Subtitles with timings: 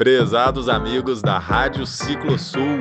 [0.00, 2.78] Prezados amigos da Rádio Ciclo Sul,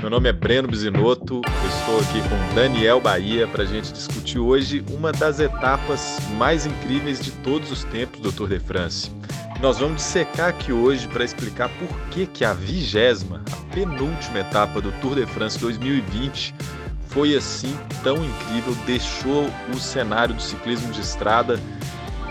[0.00, 4.84] meu nome é Breno Bisinotto, estou aqui com Daniel Bahia para a gente discutir hoje
[4.90, 9.08] uma das etapas mais incríveis de todos os tempos do Tour de France.
[9.60, 14.80] Nós vamos dissecar aqui hoje para explicar por que, que a vigésima, a penúltima etapa
[14.80, 16.56] do Tour de France 2020
[17.06, 21.60] foi assim tão incrível, deixou o cenário do ciclismo de estrada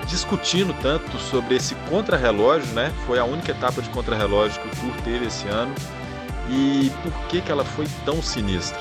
[0.07, 2.93] discutindo tanto sobre esse contrarrelógio, né?
[3.05, 5.73] Foi a única etapa de contrarrelógio que o Tour teve esse ano.
[6.49, 8.79] E por que, que ela foi tão sinistra?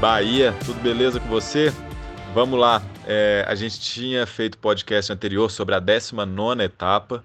[0.00, 1.72] Bahia, tudo beleza com você?
[2.34, 2.82] Vamos lá.
[3.06, 7.24] É, a gente tinha feito podcast anterior sobre a 19 etapa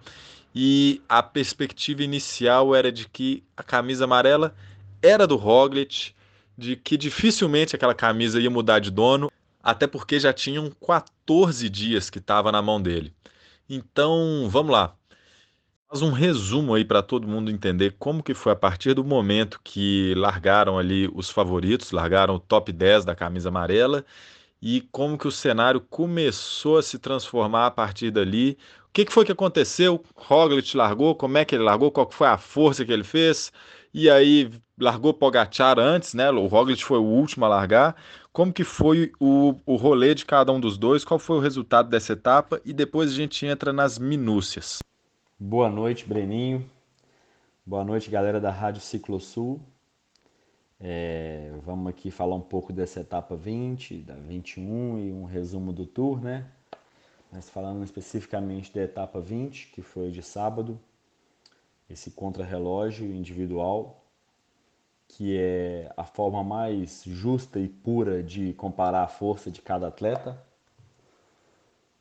[0.54, 4.54] e a perspectiva inicial era de que a camisa amarela
[5.02, 6.14] era do Roglic,
[6.58, 9.32] de que dificilmente aquela camisa ia mudar de dono,
[9.64, 13.14] até porque já tinham 14 dias que estava na mão dele.
[13.70, 14.96] Então, vamos lá.
[15.90, 19.60] Faz um resumo aí para todo mundo entender como que foi a partir do momento
[19.64, 24.06] que largaram ali os favoritos, largaram o top 10 da camisa amarela
[24.62, 28.58] e como que o cenário começou a se transformar a partir dali.
[28.90, 30.04] O que, que foi que aconteceu?
[30.16, 33.52] Roglic largou, como é que ele largou, qual foi a força que ele fez?
[33.94, 36.30] E aí largou Pogacar antes, né?
[36.30, 37.96] O Roglic foi o último a largar.
[38.32, 41.04] Como que foi o, o rolê de cada um dos dois?
[41.04, 42.62] Qual foi o resultado dessa etapa?
[42.64, 44.80] E depois a gente entra nas minúcias.
[45.38, 46.70] Boa noite, Breninho.
[47.66, 49.60] Boa noite, galera da Rádio Ciclo Sul.
[50.80, 55.86] É, vamos aqui falar um pouco dessa etapa 20, da 21 e um resumo do
[55.86, 56.46] tour, né?
[57.32, 60.80] Mas falando especificamente da etapa 20, que foi de sábado,
[61.90, 64.06] esse contrarrelógio individual,
[65.08, 70.42] que é a forma mais justa e pura de comparar a força de cada atleta.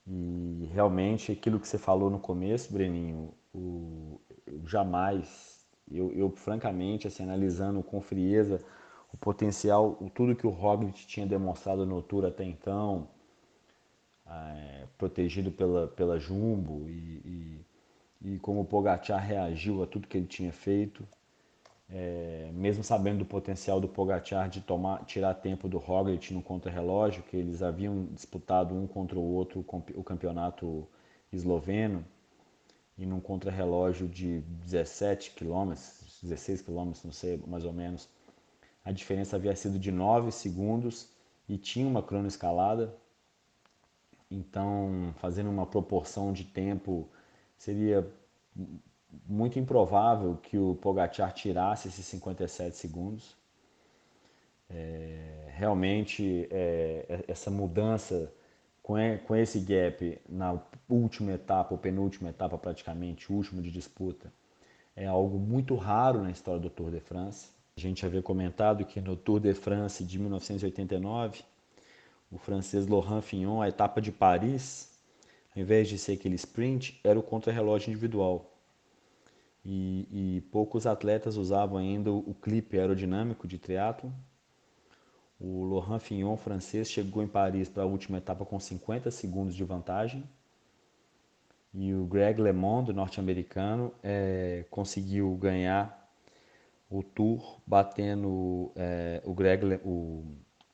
[0.07, 7.07] E realmente aquilo que você falou no começo, Breninho, o, eu jamais, eu, eu, francamente,
[7.07, 8.63] assim, analisando com frieza
[9.13, 13.09] o potencial, o, tudo que o Roglic tinha demonstrado no Tour até então,
[14.27, 17.67] é, protegido pela, pela Jumbo e, e,
[18.23, 21.07] e como o Pogacar reagiu a tudo que ele tinha feito
[21.91, 27.23] é, mesmo sabendo do potencial do Pogacar de tomar, tirar tempo do Roglic no contra-relógio,
[27.23, 29.65] que eles haviam disputado um contra o outro
[29.95, 30.87] o campeonato
[31.33, 32.05] esloveno,
[32.99, 35.73] e num contra-relógio de 17 km,
[36.23, 38.09] 16 km, não sei, mais ou menos,
[38.85, 41.09] a diferença havia sido de 9 segundos
[41.49, 42.95] e tinha uma cronoescalada,
[44.31, 47.09] então fazendo uma proporção de tempo
[47.59, 48.09] seria
[49.27, 53.37] muito improvável que o Pogacar tirasse esses 57 segundos.
[54.71, 58.33] É, realmente, é, é, essa mudança
[58.83, 60.59] com, esse gap na
[60.89, 64.33] última etapa, ou penúltima etapa praticamente, último de disputa,
[64.97, 67.51] é algo muito raro na história do Tour de France.
[67.77, 71.43] A gente havia comentado que no Tour de France de 1989,
[72.31, 74.98] o francês Laurent Fignon, a etapa de Paris,
[75.55, 78.59] ao invés de ser aquele sprint, era o contrarrelógio individual
[79.65, 84.13] e, e poucos atletas usavam ainda o clipe aerodinâmico de triatlo.
[85.39, 89.63] O Laurent Fignon, francês, chegou em Paris para a última etapa com 50 segundos de
[89.65, 90.25] vantagem.
[91.75, 96.11] E o Greg LeMond, norte-americano, é, conseguiu ganhar
[96.91, 100.25] o Tour batendo é, o, Greg, o,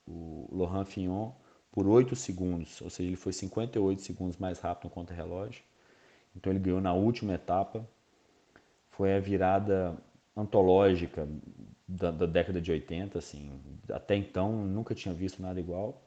[0.07, 1.31] o Laurent Fignon
[1.75, 5.61] por 8 segundos, ou seja, ele foi 58 segundos mais rápido no contra-relógio.
[6.35, 7.85] Então ele ganhou na última etapa
[8.95, 9.95] foi a virada
[10.35, 11.27] antológica
[11.87, 13.51] da, da, década de 80, assim.
[13.91, 16.01] Até então nunca tinha visto nada igual.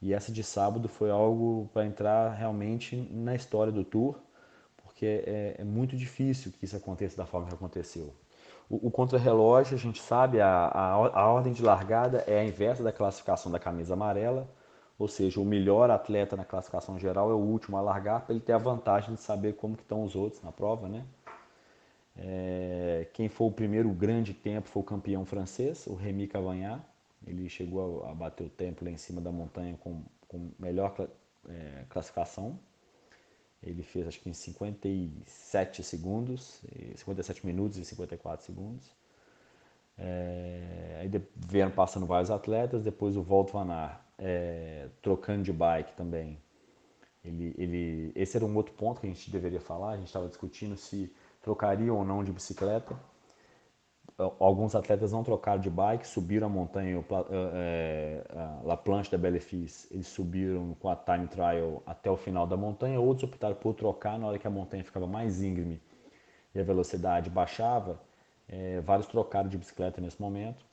[0.00, 4.16] E essa de sábado foi algo para entrar realmente na história do tour,
[4.76, 8.14] porque é, é, muito difícil que isso aconteça da forma que aconteceu.
[8.70, 12.82] O, o contrarrelógio, a gente sabe, a, a, a ordem de largada é a inversa
[12.84, 14.48] da classificação da camisa amarela,
[14.98, 18.42] ou seja, o melhor atleta na classificação geral é o último a largar para ele
[18.42, 21.06] ter a vantagem de saber como que estão os outros na prova, né?
[22.16, 26.82] É, quem foi o primeiro grande tempo foi o campeão francês, o Remy Cavagnac.
[27.24, 30.92] Ele chegou a, a bater o tempo lá em cima da montanha com, com melhor
[31.48, 32.58] é, classificação.
[33.62, 36.60] Ele fez acho que em 57 segundos,
[36.96, 38.90] 57 minutos e 54 segundos.
[39.98, 45.92] É, aí vieram passando vários atletas, depois o Walt Van Aert, é, trocando de bike
[45.94, 46.38] também.
[47.24, 50.28] Ele, ele, esse era um outro ponto que a gente deveria falar, a gente estava
[50.28, 51.12] discutindo se
[51.42, 52.96] trocariam ou não de bicicleta.
[54.40, 57.04] Alguns atletas não trocaram de bike, subiram a montanha,
[57.54, 62.16] é, a La Planche da Belle Fils, eles subiram com a time trial até o
[62.16, 65.80] final da montanha, outros optaram por trocar na hora que a montanha ficava mais íngreme.
[66.54, 68.00] e a velocidade baixava,
[68.48, 70.64] é, vários trocaram de bicicleta nesse momento.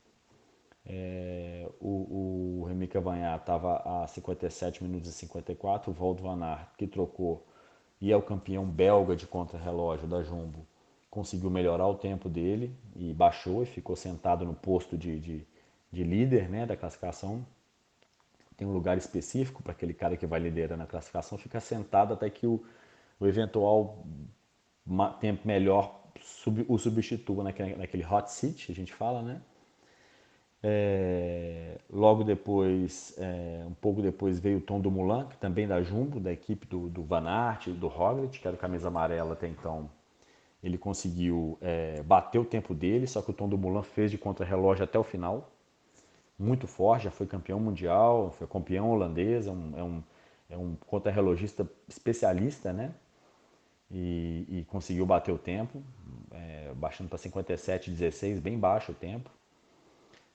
[0.86, 6.70] É, o, o Remy Cavanhar estava a 57 minutos e 54, o Wout van Aert,
[6.78, 7.46] que trocou
[8.00, 10.66] e é o campeão belga de contra-relógio da Jumbo,
[11.10, 15.48] conseguiu melhorar o tempo dele e baixou e ficou sentado no posto de, de,
[15.92, 17.46] de líder né, da classificação.
[18.58, 22.30] Tem um lugar específico para aquele cara que vai liderar na classificação, fica sentado até
[22.30, 22.64] que o,
[23.20, 24.06] o eventual
[25.20, 29.42] tempo melhor sub, o substitua naquele, naquele hot seat, a gente fala, né?
[30.68, 35.82] É, logo depois, é, um pouco depois, veio o Tom do Mulan, que também da
[35.84, 39.48] Jumbo, da equipe do, do Van Aert, do Roglic, que era o camisa amarela até
[39.48, 39.90] então.
[40.64, 44.18] Ele conseguiu é, bater o tempo dele, só que o Tom do Mulan fez de
[44.18, 45.52] contra-relógio até o final.
[46.38, 50.04] Muito forte, já foi campeão mundial, foi campeão holandês, é um, é um,
[50.50, 52.92] é um contra-relogista especialista, né?
[53.90, 55.82] E, e, conseguiu bater o tempo,
[56.32, 59.30] é, baixando para 57,16, bem baixo o tempo.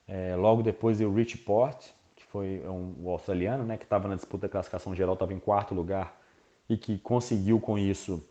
[0.06, 4.14] É, logo depois o Rich Port, que foi um, o australiano, né, que estava na
[4.14, 6.20] disputa da classificação geral, estava em quarto lugar
[6.68, 8.24] e que conseguiu com isso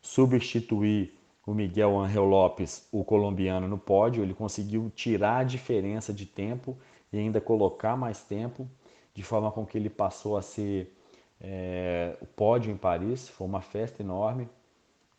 [0.00, 4.22] substituir o Miguel Angel Lopes, o colombiano, no pódio.
[4.22, 6.76] Ele conseguiu tirar a diferença de tempo
[7.10, 8.68] e ainda colocar mais tempo,
[9.14, 10.94] de forma com que ele passou a ser
[11.40, 13.28] é, o pódio em Paris.
[13.28, 14.46] Foi uma festa enorme,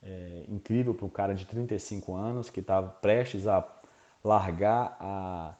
[0.04, 3.68] é, incrível para um cara de 35 anos que estava prestes a
[4.24, 5.56] largar a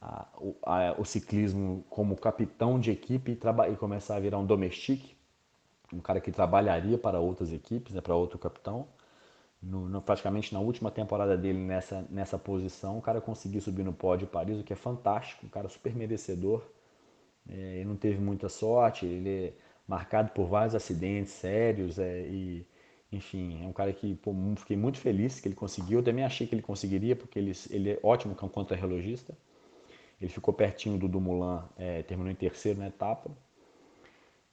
[0.00, 0.26] a,
[0.62, 5.16] a, o ciclismo como capitão de equipe e, e, começar a virar um domestique,
[5.92, 8.86] um cara que trabalharia para outras equipes, né, para outro capitão.
[9.60, 13.92] No, no, praticamente na última temporada dele nessa, nessa posição, o cara conseguiu subir no
[13.92, 16.62] pódio de Paris, o que é fantástico, um cara super merecedor.
[17.48, 19.52] É, ele não teve muita sorte, ele é
[19.86, 22.64] marcado por vários acidentes sérios é, e
[23.10, 26.00] enfim, é um cara que pô, fiquei muito feliz que ele conseguiu.
[26.00, 29.36] Eu também achei que ele conseguiria, porque ele, ele é ótimo contra-relogista.
[30.20, 33.30] Ele ficou pertinho do Dumoulin, é, terminou em terceiro na etapa.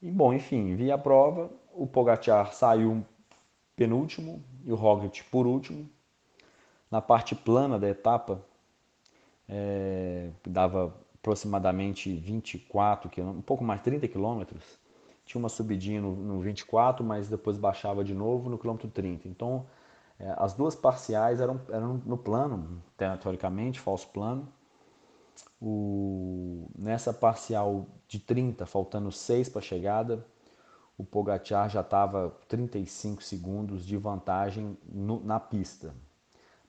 [0.02, 3.04] E bom, enfim, vi a prova, o Pogacar saiu
[3.76, 5.90] penúltimo e o Roglic por último.
[6.90, 8.42] Na parte plana da etapa,
[9.50, 14.78] é, dava aproximadamente 24 km, um pouco mais 30 quilômetros.
[15.26, 19.28] Tinha uma subidinha no, no 24, mas depois baixava de novo no quilômetro 30.
[19.28, 19.66] Então,
[20.20, 22.82] é, as duas parciais eram, eram no plano,
[23.22, 24.48] teoricamente, falso plano.
[25.62, 30.26] O, nessa parcial de 30, faltando 6 para a chegada,
[30.98, 35.94] o Pogacar já estava 35 segundos de vantagem no, na pista,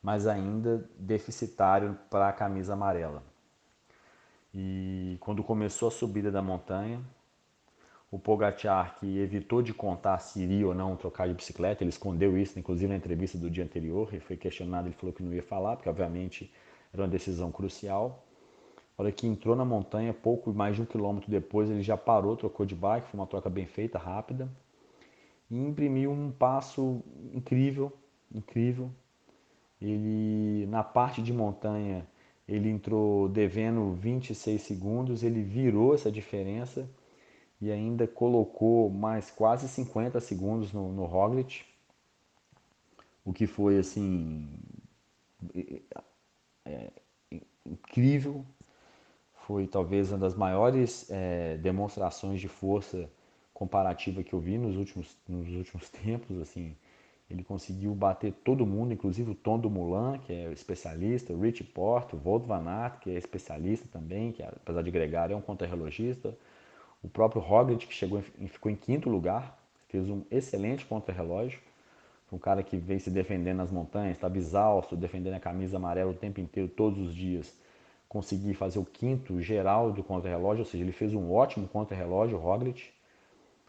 [0.02, 3.22] mas ainda deficitário para a camisa amarela.
[4.52, 7.04] E quando começou a subida da montanha,
[8.16, 12.36] o Pogacar, que evitou de contar se iria ou não trocar de bicicleta, ele escondeu
[12.38, 15.42] isso, inclusive na entrevista do dia anterior, ele foi questionado, ele falou que não ia
[15.42, 16.50] falar, porque obviamente
[16.94, 18.24] era uma decisão crucial.
[18.96, 22.34] A hora que entrou na montanha, pouco mais de um quilômetro depois, ele já parou,
[22.38, 24.48] trocou de bike, foi uma troca bem feita, rápida,
[25.50, 27.02] e imprimiu um passo
[27.34, 27.92] incrível,
[28.34, 28.90] incrível.
[29.78, 32.06] Ele, na parte de montanha,
[32.48, 36.88] ele entrou devendo 26 segundos, ele virou essa diferença
[37.60, 41.64] e ainda colocou mais quase 50 segundos no, no Roglic,
[43.24, 44.48] o que foi assim
[45.54, 45.80] é,
[46.64, 46.90] é,
[47.64, 48.44] incrível,
[49.46, 53.08] foi talvez uma das maiores é, demonstrações de força
[53.54, 56.38] comparativa que eu vi nos últimos, nos últimos tempos.
[56.40, 56.76] Assim,
[57.30, 61.64] ele conseguiu bater todo mundo, inclusive o Tom do Mulan, que é especialista, o Rich
[61.64, 65.40] Porto, o Volt Van Aert, que é especialista também, que apesar de gregar é um
[65.40, 66.36] contra-relogista,
[67.02, 71.60] o próprio Roglic, que chegou e ficou em quinto lugar, fez um excelente contra-relógio,
[72.32, 76.14] um cara que vem se defendendo nas montanhas, estava exausto, defendendo a camisa amarela o
[76.14, 77.54] tempo inteiro, todos os dias
[78.08, 82.40] conseguir fazer o quinto geral do contra-relógio, ou seja, ele fez um ótimo contra-relógio, o
[82.40, 82.90] Roglic,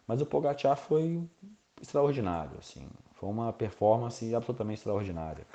[0.07, 1.21] mas o Pogacar foi
[1.81, 5.45] extraordinário, assim, foi uma performance absolutamente extraordinária.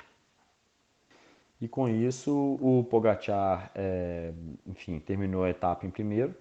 [1.59, 4.33] E com isso, o Pogacar, é,
[4.65, 6.35] enfim, terminou a etapa em primeiro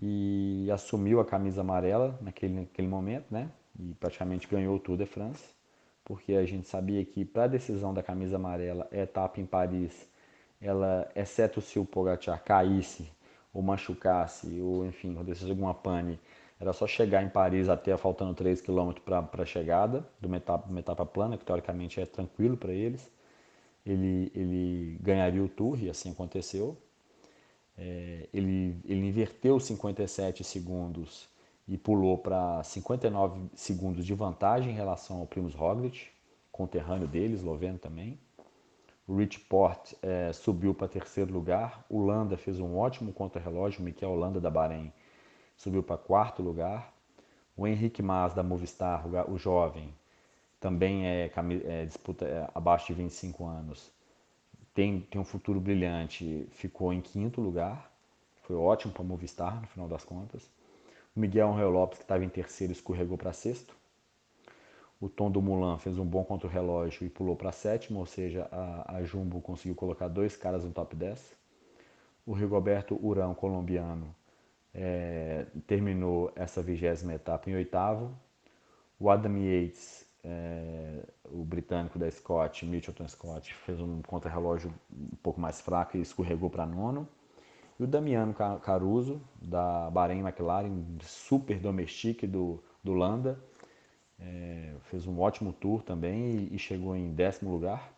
[0.00, 3.50] e assumiu a camisa amarela naquele, naquele momento, né?
[3.78, 5.44] E praticamente ganhou o Tour de France,
[6.04, 10.08] porque a gente sabia que para a decisão da camisa amarela, a etapa em Paris
[10.60, 13.10] ela, exceto se o Pogacar caísse
[13.52, 16.18] ou machucasse, ou enfim, acontecesse alguma pane,
[16.58, 20.68] era só chegar em Paris até faltando 3 km para a chegada de uma etapa,
[20.68, 23.10] uma etapa plana, que teoricamente é tranquilo para eles.
[23.84, 26.76] Ele, ele ganharia o Tour, e assim aconteceu.
[27.76, 31.28] É, ele, ele inverteu 57 segundos
[31.68, 36.08] e pulou para 59 segundos de vantagem em relação ao Primus Roglic,
[36.50, 38.18] conterrâneo dele, esloveno também.
[39.06, 41.84] O Rich Port é, subiu para terceiro lugar.
[41.88, 43.80] O Landa fez um ótimo contra-relógio.
[43.80, 44.92] O Miquel Landa da Bahrein
[45.56, 46.92] subiu para quarto lugar.
[47.56, 49.94] O Henrique Mas da Movistar, o jovem,
[50.60, 51.30] também é,
[51.64, 53.92] é disputa é, abaixo de 25 anos.
[54.76, 56.46] Tem, tem um futuro brilhante.
[56.52, 57.90] Ficou em quinto lugar.
[58.42, 60.50] Foi ótimo para Movistar no final das contas.
[61.16, 63.74] O Miguel Angel Lopes, que estava em terceiro, escorregou para sexto.
[65.00, 68.06] O Tom do Mulan fez um bom contra o relógio e pulou para sétimo, ou
[68.06, 71.34] seja, a, a, Jumbo conseguiu colocar dois caras no top 10.
[72.26, 74.14] O Rigoberto Urão, colombiano,
[74.74, 78.14] é, terminou essa vigésima etapa em oitavo.
[79.00, 85.40] O Adam Yates, é, o britânico da Scott, Mitchelton Scott, fez um contra-relógio um pouco
[85.40, 87.08] mais fraco e escorregou para nono.
[87.78, 93.38] E o Damiano Caruso, da Bahrein McLaren, super domestique do, do Landa,
[94.18, 97.94] é, fez um ótimo tour também e, e chegou em décimo lugar.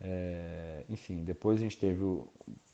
[0.00, 2.28] É, enfim, depois a gente teve, o,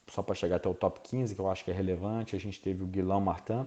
[0.08, 2.60] só para chegar até o top 15, que eu acho que é relevante, a gente
[2.60, 3.66] teve o Guilherme Martin,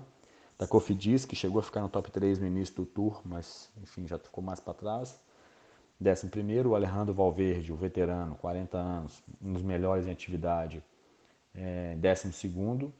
[0.57, 4.07] da Cofidis, que chegou a ficar no top 3 no início do tour, mas enfim,
[4.07, 5.19] já ficou mais para trás.
[5.99, 10.83] Décimo primeiro, o Alejandro Valverde, o veterano, 40 anos, um dos melhores em atividade,
[11.53, 12.93] é, décimo segundo.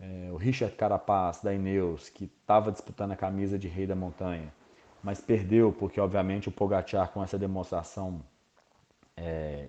[0.00, 4.52] É, o Richard Carapaz, da Ineos, que estava disputando a camisa de rei da montanha,
[5.02, 8.22] mas perdeu porque, obviamente, o Pogacar, com essa demonstração
[9.16, 9.68] é,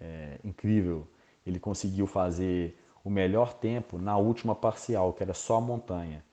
[0.00, 1.06] é, incrível,
[1.46, 6.24] ele conseguiu fazer o melhor tempo na última parcial, que era só a montanha.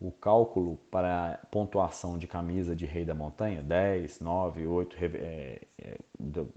[0.00, 5.98] O cálculo para pontuação de camisa de rei da montanha, 10, 9, 8, é, é,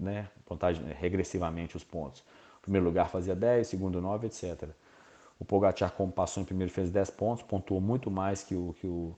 [0.00, 2.24] né, contagem, regressivamente os pontos
[2.64, 4.70] primeiro lugar fazia 10, segundo 9, etc.
[5.38, 8.86] O Pogacar, como passou em primeiro, fez 10 pontos, pontuou muito mais que o, que
[8.86, 9.14] o,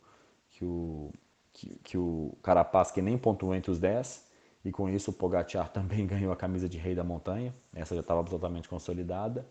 [0.51, 1.13] que o,
[1.53, 4.27] que, que o Carapaz, que nem pontuou entre os 10.
[4.65, 7.55] E com isso o Pogacar também ganhou a camisa de rei da montanha.
[7.73, 9.47] Essa já estava absolutamente consolidada.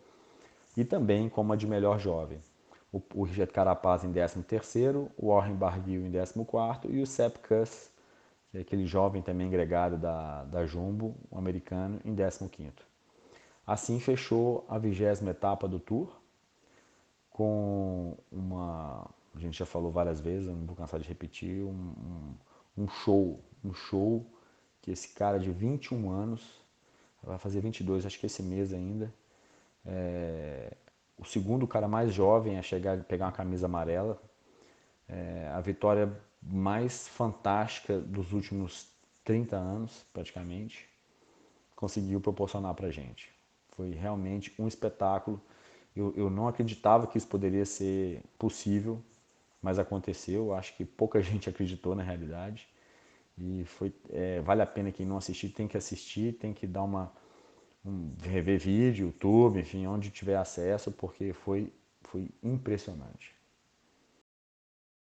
[0.76, 2.40] E também como a de melhor jovem.
[2.92, 7.90] O, o Richard Carapaz em 13º, o Warren Barguil em 14º e o Sepp Kuss,
[8.54, 12.72] é aquele jovem também gregário da, da Jumbo, um americano, em 15º.
[13.66, 16.08] Assim fechou a vigésima etapa do Tour,
[17.30, 22.34] com uma, a gente já falou várias vezes, não vou cansar de repetir, um,
[22.78, 24.24] um, um show, um show
[24.80, 26.64] que esse cara de 21 anos,
[27.22, 29.12] vai fazer 22, acho que esse mês ainda,
[29.86, 30.72] é,
[31.18, 34.20] o segundo cara mais jovem a chegar a pegar uma camisa amarela,
[35.08, 36.12] é, a vitória
[36.42, 38.88] mais fantástica dos últimos
[39.24, 40.88] 30 anos, praticamente,
[41.74, 43.30] conseguiu proporcionar para gente.
[43.70, 45.40] Foi realmente um espetáculo.
[45.94, 49.02] Eu, eu não acreditava que isso poderia ser possível,
[49.60, 50.54] mas aconteceu.
[50.54, 52.68] Acho que pouca gente acreditou na realidade.
[53.38, 56.82] E foi, é, vale a pena quem não assistir, tem que assistir, tem que dar
[56.82, 57.08] uma um,
[58.22, 63.34] rever vídeo, YouTube, enfim, onde tiver acesso, porque foi, foi impressionante.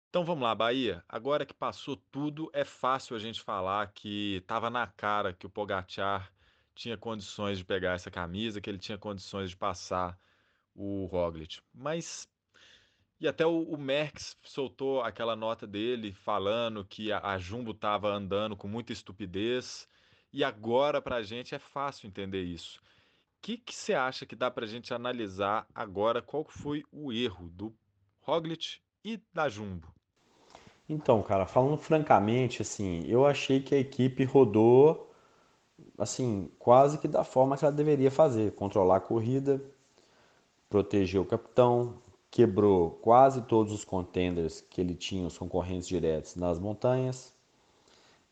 [0.09, 1.03] Então vamos lá, Bahia.
[1.07, 5.49] Agora que passou tudo, é fácil a gente falar que estava na cara que o
[5.49, 6.31] Pogacar
[6.73, 10.17] tinha condições de pegar essa camisa, que ele tinha condições de passar
[10.73, 11.59] o Roglic.
[11.73, 12.29] Mas
[13.19, 18.09] e até o, o Merckx soltou aquela nota dele falando que a, a Jumbo estava
[18.09, 19.89] andando com muita estupidez.
[20.31, 22.79] E agora para a gente é fácil entender isso.
[22.79, 27.49] O que, você acha que dá para a gente analisar agora qual foi o erro
[27.49, 27.73] do
[28.21, 29.87] Roglic e da Jumbo?
[30.89, 35.07] Então, cara, falando francamente, assim, eu achei que a equipe rodou
[35.97, 39.61] assim, quase que da forma que ela deveria fazer, controlar a corrida,
[40.69, 46.59] proteger o capitão, quebrou quase todos os contenders que ele tinha, os concorrentes diretos nas
[46.59, 47.33] montanhas,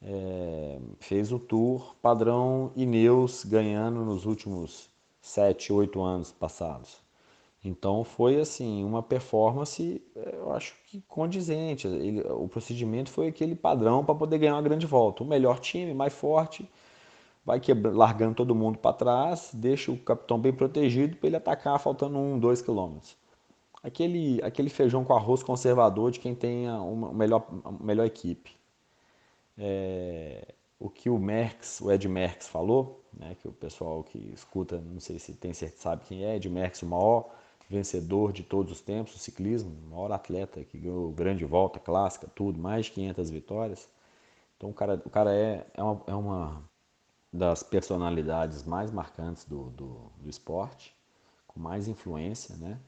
[0.01, 4.89] é, fez o tour padrão Ineos ganhando nos últimos
[5.21, 7.03] 7, 8 anos passados.
[7.63, 11.87] Então foi assim uma performance, eu acho que condizente.
[11.87, 15.23] Ele, o procedimento foi aquele padrão para poder ganhar uma grande volta.
[15.23, 16.69] O melhor time, mais forte,
[17.43, 21.79] vai quebra, largando todo mundo para trás, deixa o capitão bem protegido para ele atacar
[21.79, 23.17] faltando um, dois quilômetros.
[23.83, 27.47] Aquele, aquele feijão com arroz conservador de quem tem uma melhor,
[27.79, 28.55] melhor equipe.
[29.57, 34.79] É, o que o Merckx, o Ed Merckx falou, né, que o pessoal que escuta,
[34.79, 37.29] não sei se tem certeza, sabe quem é, Ed Merckx, o maior
[37.69, 42.27] vencedor de todos os tempos do ciclismo, o maior atleta que ganhou grande volta, clássica,
[42.35, 43.89] tudo, mais de 500 vitórias.
[44.57, 46.63] Então o cara, o cara é, é, uma, é uma
[47.31, 50.95] das personalidades mais marcantes do, do, do esporte,
[51.47, 52.79] com mais influência, né?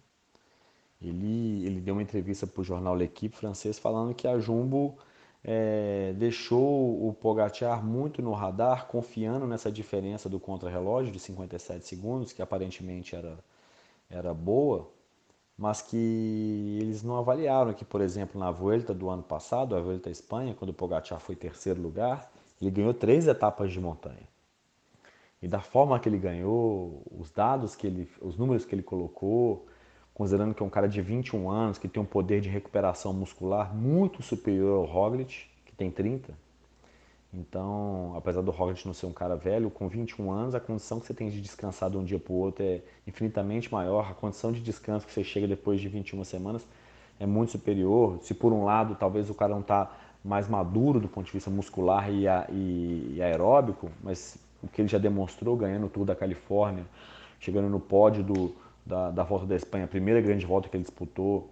[1.01, 4.97] Ele, ele deu uma entrevista para o jornal L'Equipe francês falando que a Jumbo
[5.43, 12.33] é, deixou o Pogacar muito no radar, confiando nessa diferença do contrarrelógio de 57 segundos,
[12.33, 13.37] que aparentemente era,
[14.09, 14.89] era boa,
[15.57, 20.09] mas que eles não avaliaram que, por exemplo, na Vuelta do ano passado, a Vuelta
[20.09, 24.27] à Espanha, quando o Pogacar foi terceiro lugar, ele ganhou três etapas de montanha.
[25.41, 29.67] E da forma que ele ganhou, os dados que ele, os números que ele colocou,
[30.17, 33.71] considerando que é um cara de 21 anos, que tem um poder de recuperação muscular
[33.71, 36.33] muito superior ao Roglic, que tem 30.
[37.31, 41.05] Então, apesar do Roglic não ser um cara velho, com 21 anos, a condição que
[41.05, 44.09] você tem de descansar de um dia para o outro é infinitamente maior.
[44.09, 46.65] A condição de descanso que você chega depois de 21 semanas
[47.19, 48.17] é muito superior.
[48.23, 49.95] Se por um lado, talvez o cara não está
[50.25, 54.81] mais maduro do ponto de vista muscular e, a, e, e aeróbico, mas o que
[54.81, 56.87] ele já demonstrou ganhando o Tour da Califórnia,
[57.39, 58.55] chegando no pódio do,
[58.87, 61.49] da, da Volta da Espanha, a primeira grande volta que ele disputou,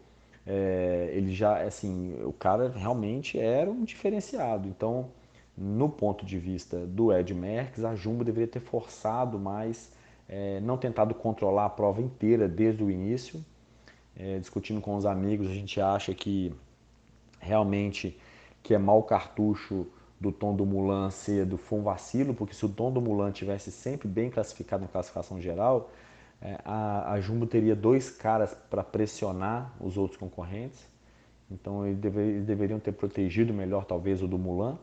[0.47, 4.67] é, ele já, assim, o cara realmente era um diferenciado.
[4.67, 5.09] Então,
[5.57, 9.91] no ponto de vista do Ed Merckx, a Jumbo deveria ter forçado mais,
[10.29, 13.43] é, não tentado controlar a prova inteira desde o início.
[14.17, 16.53] É, discutindo com os amigos, a gente acha que
[17.39, 18.17] realmente
[18.63, 19.85] que é mau cartucho
[20.19, 23.71] do Tom do Mulan cedo foi um vacilo, porque se o Tom do Mulan tivesse
[23.71, 25.91] sempre bem classificado na classificação geral,
[26.63, 30.79] a, a, Jumbo teria dois caras para pressionar os outros concorrentes.
[31.49, 34.77] Então eles, deve, eles, deveriam ter protegido melhor talvez o do Mulan,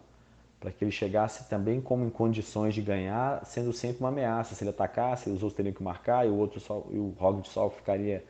[0.58, 4.54] para que ele chegasse também como em condições de ganhar, sendo sempre uma ameaça.
[4.54, 7.48] Se ele atacasse, os outros teriam que marcar e o outro só, e o Roglic
[7.48, 8.24] só ficaria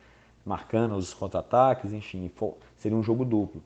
[0.45, 2.29] marcando os contra-ataques, enfim,
[2.77, 3.63] seria um jogo duplo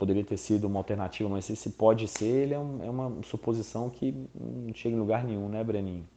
[0.00, 3.90] poderia ter sido uma alternativa, mas se pode ser, ele é, um, é uma suposição
[3.90, 6.08] que não chega em lugar nenhum, né, Breninho?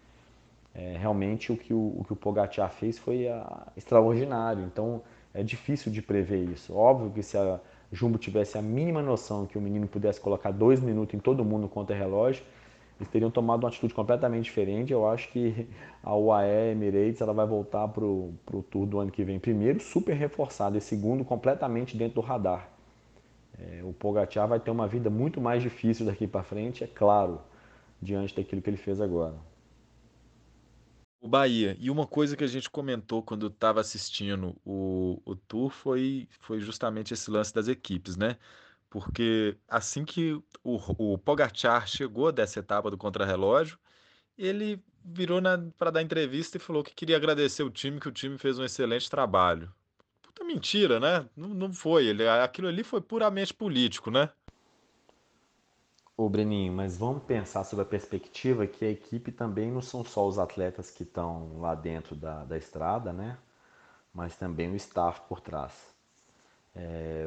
[0.75, 5.03] É, realmente o que o, o, que o Pogacar fez foi a, ah, extraordinário, então
[5.34, 6.75] é difícil de prever isso.
[6.75, 7.60] Óbvio que se a
[7.92, 11.68] Jumbo tivesse a mínima noção que o menino pudesse colocar dois minutos em todo mundo
[11.68, 12.44] contra relógio,
[13.00, 14.92] eles teriam tomado uma atitude completamente diferente.
[14.92, 15.67] Eu acho que
[16.02, 18.34] a UAE Emirates ela vai voltar para o
[18.69, 22.69] Tour do ano que vem, primeiro super reforçada e segundo completamente dentro do radar.
[23.60, 27.41] É, o Pogacar vai ter uma vida muito mais difícil daqui para frente, é claro,
[28.02, 29.36] diante daquilo que ele fez agora.
[31.24, 31.78] O Bahia.
[31.80, 36.60] E uma coisa que a gente comentou quando estava assistindo o, o tour foi, foi
[36.60, 38.38] justamente esse lance das equipes, né?
[38.90, 40.34] Porque assim que
[40.64, 43.80] o, o Pogacar chegou dessa etapa do contrarrelógio,
[44.38, 45.42] ele virou
[45.78, 48.66] para dar entrevista e falou que queria agradecer o time, que o time fez um
[48.66, 49.74] excelente trabalho
[50.34, 51.30] puta mentira, né?
[51.36, 52.08] Não, não foi.
[52.08, 54.30] Ele, aquilo ali foi puramente político, né?
[56.15, 60.28] Ô Breninho, mas vamos pensar sobre a perspectiva que a equipe também não são só
[60.28, 63.38] os atletas que estão lá dentro da, da estrada, né?
[64.13, 65.73] Mas também o staff por trás.
[66.76, 67.26] É,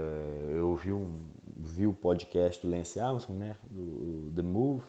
[0.52, 1.20] eu vi, um,
[1.56, 3.56] vi o podcast do Lance Armstrong, né?
[3.68, 4.84] Do, The Move,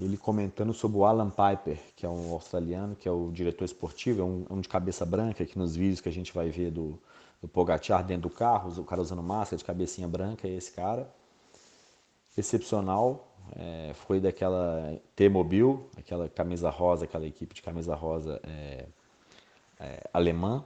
[0.00, 4.22] ele comentando sobre o Alan Piper, que é um australiano, que é o diretor esportivo,
[4.22, 6.72] é um, é um de cabeça branca, que nos vídeos que a gente vai ver
[6.72, 6.98] do,
[7.40, 11.08] do Pogacar dentro do carro, o cara usando máscara de cabecinha branca, é esse cara.
[12.36, 18.86] Excepcional, é, foi daquela T-Mobile, aquela camisa rosa, aquela equipe de camisa rosa é,
[19.78, 20.64] é, alemã,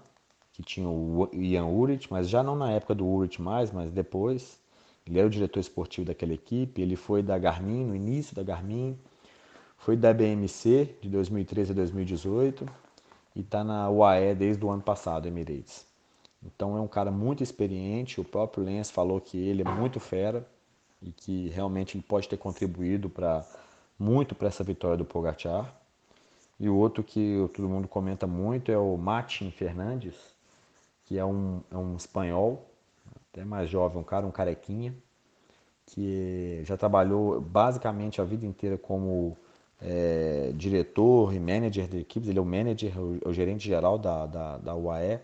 [0.53, 4.59] que tinha o Ian Urit, mas já não na época do Urit mais, mas depois.
[5.07, 8.99] Ele era o diretor esportivo daquela equipe, ele foi da Garmin, no início da Garmin,
[9.79, 12.69] foi da BMC de 2013 a 2018
[13.35, 15.87] e está na UAE desde o ano passado, Emirates.
[16.45, 20.47] Então é um cara muito experiente, o próprio Lens falou que ele é muito fera
[21.03, 23.47] e que realmente ele pode ter contribuído para
[23.99, 25.75] muito para essa vitória do Pogacar.
[26.61, 30.15] E o outro que todo mundo comenta muito é o Martin Fernandes,
[31.05, 32.69] que é um, é um espanhol,
[33.31, 34.95] até mais jovem, um cara, um carequinha,
[35.87, 39.37] que já trabalhou basicamente a vida inteira como
[39.81, 42.29] é, diretor e manager de equipes.
[42.29, 45.21] Ele é o manager, o, o gerente geral da, da, da UAE.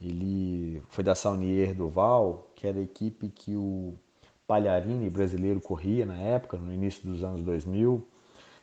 [0.00, 3.94] Ele foi da Saunier Duval, que era a equipe que o
[4.46, 8.06] Palharini brasileiro corria na época, no início dos anos 2000,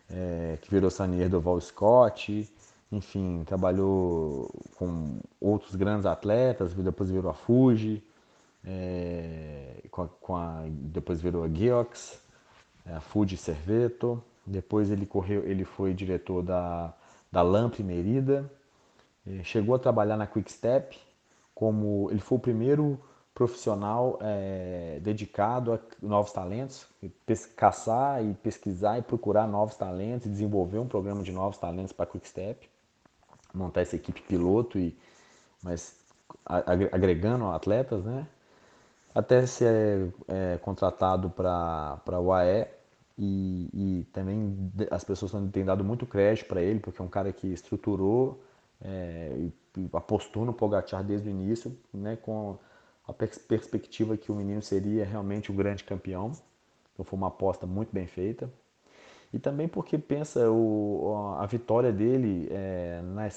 [0.10, 2.50] é, que virou Saunier Duval Scott.
[2.92, 8.04] Enfim, trabalhou com outros grandes atletas, depois virou a Fuji,
[8.66, 12.22] é, com a, com a, depois virou a Geox,
[12.86, 14.22] é, a Fuji Serveto.
[14.46, 16.94] Depois ele correu, ele foi diretor da,
[17.32, 18.52] da Lamp Merida.
[19.44, 20.98] Chegou a trabalhar na Quick Step,
[21.54, 23.00] como ele foi o primeiro
[23.42, 26.86] profissional é, dedicado a novos talentos,
[27.56, 32.08] caçar e pesquisar e procurar novos talentos, desenvolver um programa de novos talentos para a
[32.08, 32.70] Quickstep,
[33.52, 34.96] montar essa equipe piloto e
[35.64, 36.00] mas
[36.46, 38.28] agregando atletas, né?
[39.14, 42.68] até ser é, contratado para a UAE
[43.18, 47.34] e, e, também as pessoas têm dado muito crédito para ele, porque é um cara
[47.34, 48.44] que estruturou
[48.82, 49.36] é,
[49.78, 52.58] e apostou no Pogacar desde o início, né, com
[53.08, 56.32] a perspectiva que o menino seria realmente o grande campeão.
[56.94, 58.50] Então foi uma aposta muito bem feita.
[59.34, 63.30] E também porque pensa o, a vitória dele é, na,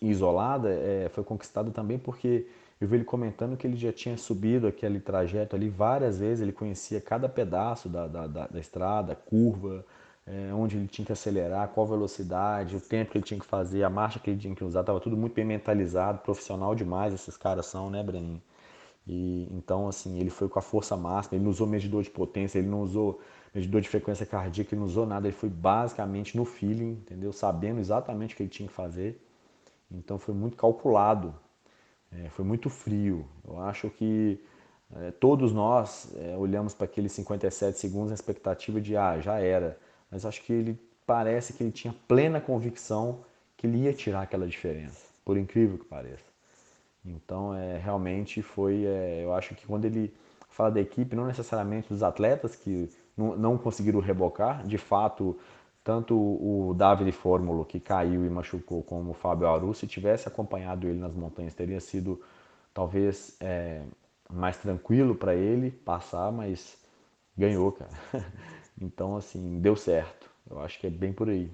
[0.00, 2.46] isolada é, foi conquistada também porque
[2.80, 6.52] eu vi ele comentando que ele já tinha subido aquele trajeto ali várias vezes, ele
[6.52, 9.84] conhecia cada pedaço da, da, da, da estrada, curva,
[10.26, 13.82] é, onde ele tinha que acelerar, qual velocidade, o tempo que ele tinha que fazer,
[13.82, 17.36] a marcha que ele tinha que usar, estava tudo muito bem mentalizado, profissional demais esses
[17.36, 18.40] caras são, né, Breninho?
[19.08, 22.58] E, então, assim, ele foi com a força máxima, ele não usou medidor de potência,
[22.58, 23.20] ele não usou
[23.54, 27.32] medidor de frequência cardíaca, ele não usou nada, ele foi basicamente no feeling, entendeu?
[27.32, 29.18] Sabendo exatamente o que ele tinha que fazer.
[29.90, 31.34] Então foi muito calculado,
[32.12, 33.26] é, foi muito frio.
[33.46, 34.38] Eu acho que
[34.96, 39.78] é, todos nós é, olhamos para aqueles 57 segundos na expectativa de, ah, já era.
[40.10, 43.24] Mas acho que ele parece que ele tinha plena convicção
[43.56, 46.28] que ele ia tirar aquela diferença, por incrível que pareça.
[47.10, 50.12] Então, é, realmente foi, é, eu acho que quando ele
[50.48, 55.38] fala da equipe, não necessariamente dos atletas que não, não conseguiram rebocar, de fato,
[55.84, 60.86] tanto o David Fórmulo, que caiu e machucou, como o Fábio Aru, se tivesse acompanhado
[60.86, 62.20] ele nas montanhas, teria sido
[62.74, 63.82] talvez é,
[64.30, 66.76] mais tranquilo para ele passar, mas
[67.36, 67.90] ganhou, cara.
[68.80, 70.30] Então, assim, deu certo.
[70.48, 71.50] Eu acho que é bem por aí.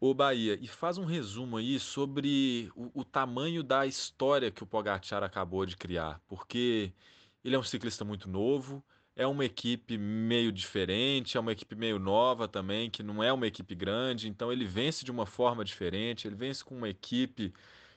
[0.00, 4.66] Ô Bahia, e faz um resumo aí sobre o, o tamanho da história que o
[4.66, 6.92] Pogacar acabou de criar, porque
[7.44, 8.82] ele é um ciclista muito novo,
[9.14, 13.46] é uma equipe meio diferente, é uma equipe meio nova também, que não é uma
[13.46, 17.52] equipe grande, então ele vence de uma forma diferente, ele vence com uma equipe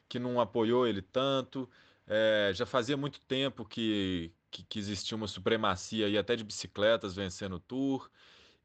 [0.09, 1.69] que não apoiou ele tanto.
[2.05, 7.15] É, já fazia muito tempo que, que, que, existia uma supremacia e até de bicicletas
[7.15, 8.09] vencendo o Tour.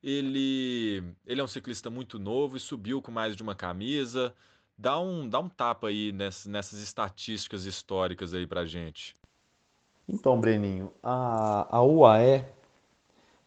[0.02, 4.32] Ele, ele é um ciclista muito novo e subiu com mais de uma camisa.
[4.76, 9.14] Dá um, dá um tapa aí nessas, nessas estatísticas históricas aí pra gente.
[10.08, 12.44] Então, Breninho, a, a UAE,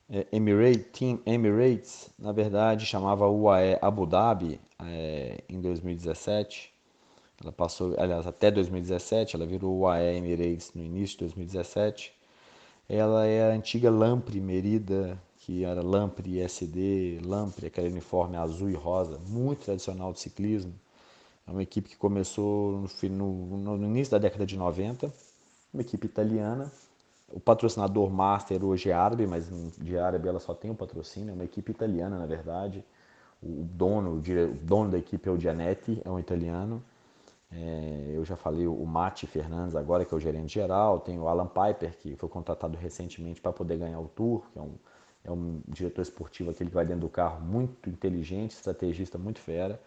[0.10, 6.72] é, Emirates, Team Emirates, na verdade chamava UAE Abu Dhabi é, em 2017.
[7.42, 12.14] Ela passou, aliás, até 2017, ela virou UAE Emirates no início de 2017.
[12.88, 18.75] Ela é a antiga Lampre Merida, que era Lampre SD, Lampre, aquele uniforme azul e
[18.75, 20.73] rosa, muito tradicional de ciclismo.
[21.47, 25.12] É uma equipe que começou no, no, no início da década de 90
[25.73, 26.71] uma equipe italiana.
[27.27, 31.34] O patrocinador master hoje é árabe, mas de árabe ela só tem um patrocínio, é
[31.34, 32.84] uma equipe italiana na verdade.
[33.41, 36.84] O dono, o dono da equipe é o Gianetti, é um italiano.
[37.51, 40.99] É, eu já falei o Mati Fernandes agora, que é o gerente geral.
[40.99, 44.62] Tem o Alan Piper, que foi contratado recentemente para poder ganhar o Tour, que é
[44.62, 44.75] um,
[45.23, 49.79] é um diretor esportivo aquele que vai dentro do carro, muito inteligente, estrategista muito fera.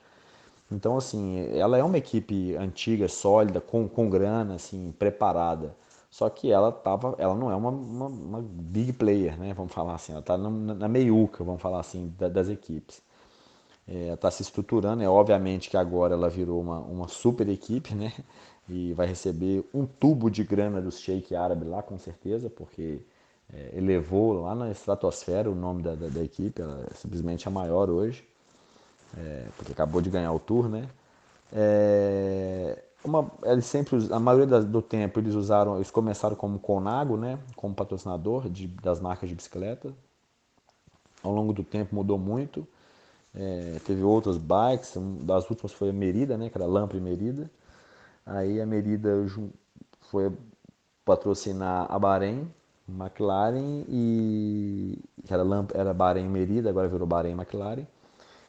[0.71, 5.77] Então, assim, ela é uma equipe antiga, sólida, com, com grana, assim, preparada.
[6.11, 9.53] Só que ela tava, ela não é uma, uma, uma big player, né?
[9.53, 13.03] Vamos falar assim, ela está na, na meiuca, vamos falar assim, da, das equipes.
[13.87, 18.13] É, está se estruturando, é obviamente que agora ela virou uma, uma super equipe, né?
[18.69, 23.01] E vai receber um tubo de grana do Sheik Árabe lá, com certeza, porque
[23.53, 27.51] é, elevou lá na estratosfera o nome da, da, da equipe, ela é simplesmente a
[27.51, 28.25] maior hoje
[29.17, 30.89] é, porque acabou de ganhar o Tour, né?
[31.53, 37.39] É, uma, eles sempre, a maioria do tempo eles usaram, eles começaram como Conago, né?
[37.55, 39.93] Como patrocinador de, das marcas de bicicleta.
[41.23, 42.67] Ao longo do tempo mudou muito.
[43.35, 46.49] É, teve outras bikes, das últimas foi a Merida, né?
[46.51, 47.51] Que era Lampre Merida.
[48.27, 49.11] Aí a Merida
[50.11, 50.33] foi
[51.05, 52.51] patrocinar a Bahrein,
[52.89, 57.87] McLaren e era, Lamp, era Bahrein Merida, agora virou Bahrein McLaren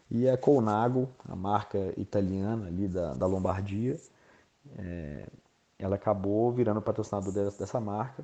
[0.09, 3.99] e a Colnago, a marca italiana ali da, da Lombardia,
[4.77, 5.27] é,
[5.79, 8.23] ela acabou virando patrocinador dessa, dessa marca.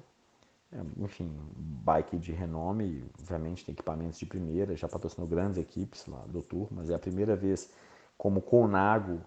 [0.71, 6.23] É, enfim, bike de renome, obviamente tem equipamentos de primeira, já patrocinou grandes equipes lá
[6.27, 7.69] do Tour, mas é a primeira vez
[8.17, 9.19] como Colnago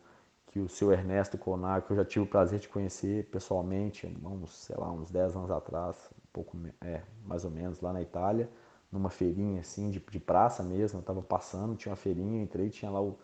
[0.46, 4.54] que o seu Ernesto Colnago, que eu já tive o prazer de conhecer pessoalmente, uns,
[4.54, 5.96] sei lá, uns 10 anos atrás,
[6.34, 8.50] pouco, é, mais ou menos, lá na Itália,
[8.90, 12.90] numa feirinha assim, de, de praça mesmo, eu tava passando, tinha uma feirinha, entrei, tinha
[12.90, 13.16] lá o,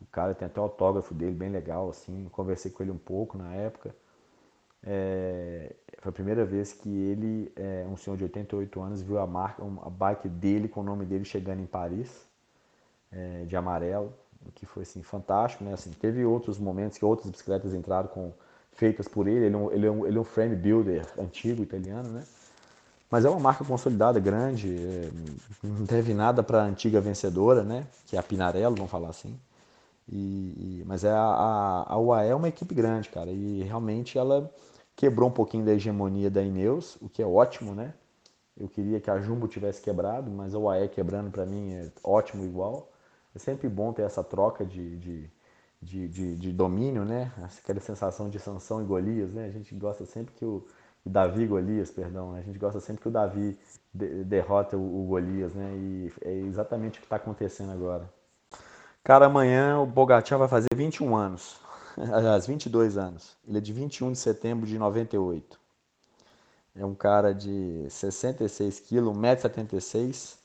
[0.00, 3.36] o cara, tem até o autógrafo dele, bem legal, assim, conversei com ele um pouco
[3.36, 3.94] na época.
[4.86, 9.26] É, foi a primeira vez que ele, é, um senhor de 88 anos, viu a
[9.26, 12.26] marca, a bike dele com o nome dele chegando em Paris,
[13.10, 14.12] é, de amarelo,
[14.46, 15.72] o que foi assim fantástico, né?
[15.72, 18.32] Assim, teve outros momentos que outras bicicletas entraram com
[18.72, 19.46] feitas por ele.
[19.46, 22.22] Ele é um, ele é um, ele é um frame builder antigo italiano, né?
[23.14, 25.08] Mas é uma marca consolidada, grande, é,
[25.62, 27.86] não deve nada para a antiga vencedora, né?
[28.06, 29.38] Que é a Pinarello, vamos falar assim.
[30.08, 30.16] E,
[30.80, 34.52] e, mas é a, a, UAE é uma equipe grande, cara, e realmente ela
[34.96, 37.94] quebrou um pouquinho da hegemonia da Ineos, o que é ótimo, né?
[38.56, 42.44] Eu queria que a Jumbo tivesse quebrado, mas a UAE quebrando para mim é ótimo
[42.44, 42.90] igual.
[43.32, 45.30] É sempre bom ter essa troca de, de,
[45.80, 47.32] de, de, de domínio, né?
[47.62, 49.46] Aquela sensação de sanção e Golias, né?
[49.46, 50.66] A gente gosta sempre que o,
[51.10, 52.40] Davi Golias, perdão, né?
[52.40, 53.58] a gente gosta sempre que o Davi
[53.92, 55.70] de, derrota o, o, Golias, né?
[55.76, 58.10] E é exatamente o que está acontecendo agora.
[59.02, 61.60] Cara, amanhã o Bogatia vai fazer 21 anos,
[61.96, 63.36] aliás, 22 anos.
[63.46, 65.60] Ele é de 21 de setembro de 98.
[66.76, 70.36] É um cara de 66 quilos, 1,76m.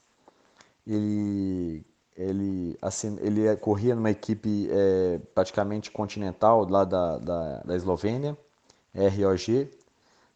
[0.85, 1.83] Ele,
[2.15, 8.37] ele, assim, ele é, corria numa equipe é, praticamente continental lá da, da, da Eslovênia,
[8.93, 9.69] ROG.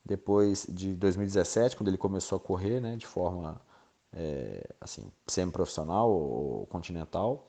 [0.06, 3.62] Depois de 2017, quando ele começou a correr né, de forma
[4.12, 7.48] é, assim, semi-profissional ou continental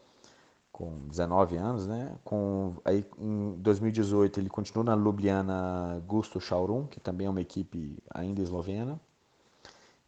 [0.75, 2.17] com 19 anos, né?
[2.25, 7.97] Com aí em 2018 ele continuou na Ljubljana Gusto Shaurum, que também é uma equipe
[8.12, 9.01] ainda eslovena.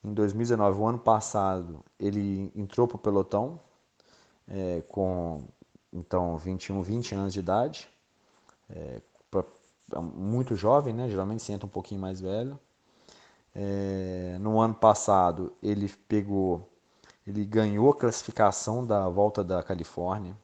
[0.03, 3.61] Em 2019, o ano passado, ele entrou para o pelotão
[4.49, 5.45] é, com
[5.93, 7.89] então 21, 20 anos de idade,
[8.69, 9.01] é,
[10.15, 11.09] muito jovem, né?
[11.09, 12.59] Geralmente se entra um pouquinho mais velho.
[13.55, 16.69] É, no ano passado ele pegou,
[17.27, 20.37] ele ganhou a classificação da volta da Califórnia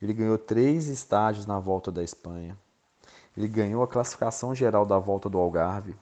[0.00, 2.56] ele ganhou três estágios na volta da Espanha.
[3.36, 5.94] Ele ganhou a classificação geral da volta do Algarve.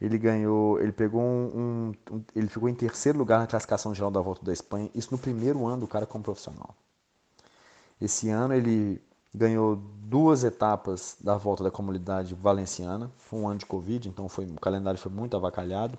[0.00, 4.20] Ele ganhou, ele pegou um, um, ele ficou em terceiro lugar na classificação geral da
[4.20, 4.90] volta da Espanha.
[4.94, 6.74] Isso no primeiro ano do cara como profissional.
[8.00, 9.00] Esse ano ele
[9.36, 13.10] ganhou duas etapas da volta da comunidade valenciana.
[13.18, 15.98] Foi um ano de Covid, então foi, o calendário foi muito avacalhado.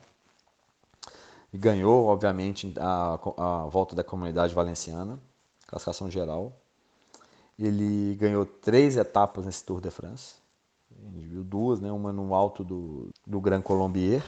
[1.54, 5.20] E ganhou, obviamente, a, a volta da comunidade valenciana,
[5.68, 6.52] classificação geral.
[7.58, 10.36] Ele ganhou três etapas nesse Tour de France.
[10.90, 11.92] Viu duas, né?
[11.92, 14.24] uma no alto do, do Grand Colombier.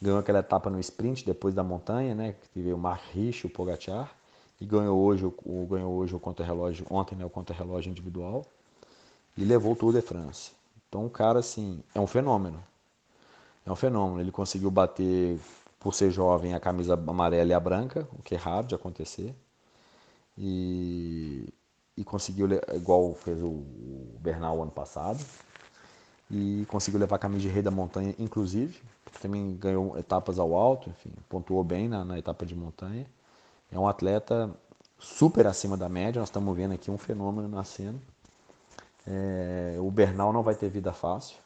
[0.00, 2.32] Ganhou aquela etapa no sprint depois da montanha, né?
[2.32, 4.10] que teve o Mark Rich, o Pogacar.
[4.62, 8.46] E ganhou hoje o, ganhou hoje o contra-relógio, ontem né, o contra-relógio individual.
[9.36, 10.52] E levou o Tour de France.
[10.88, 12.62] Então o cara, assim, é um fenômeno.
[13.66, 14.20] É um fenômeno.
[14.20, 15.36] Ele conseguiu bater,
[15.80, 19.34] por ser jovem, a camisa amarela e a branca, o que é raro de acontecer.
[20.38, 21.52] E
[21.96, 23.64] e conseguiu, igual fez o
[24.20, 25.22] Bernal ano passado,
[26.30, 28.80] e conseguiu levar a camisa de rei da montanha, inclusive,
[29.20, 33.06] também ganhou etapas ao alto, enfim, pontuou bem na, na etapa de montanha.
[33.72, 34.54] É um atleta
[34.98, 38.00] super acima da média, nós estamos vendo aqui um fenômeno nascendo.
[39.06, 41.36] É, o Bernal não vai ter vida fácil.